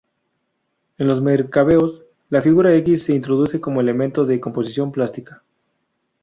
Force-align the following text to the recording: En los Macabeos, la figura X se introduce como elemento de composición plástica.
En 0.97 1.07
los 1.07 1.21
Macabeos, 1.21 2.05
la 2.31 2.41
figura 2.41 2.73
X 2.73 3.03
se 3.03 3.13
introduce 3.13 3.61
como 3.61 3.81
elemento 3.81 4.25
de 4.25 4.39
composición 4.41 4.91
plástica. 4.91 5.43